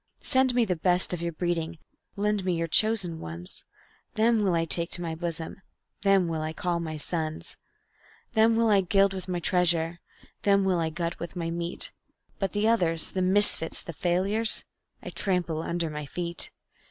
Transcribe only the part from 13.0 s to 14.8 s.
the misfits, the failures